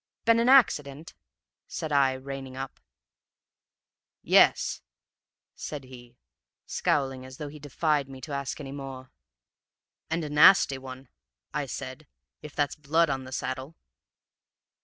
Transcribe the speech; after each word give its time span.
"'Been 0.25 0.39
an 0.39 0.49
accident?' 0.49 1.13
said 1.67 1.91
I, 1.91 2.13
reining 2.13 2.57
up. 2.57 2.79
"'Yes,' 4.23 4.81
said 5.53 5.83
he, 5.83 6.17
scowling 6.65 7.23
as 7.23 7.37
though 7.37 7.49
he 7.49 7.59
defied 7.59 8.09
me 8.09 8.19
to 8.21 8.31
ask 8.33 8.59
any 8.59 8.71
more. 8.71 9.11
"'And 10.09 10.23
a 10.23 10.29
nasty 10.31 10.79
one,' 10.79 11.07
I 11.53 11.67
said, 11.67 12.07
'if 12.41 12.55
that's 12.55 12.75
blood 12.75 13.11
on 13.11 13.25
the 13.25 13.31
saddle!' 13.31 13.75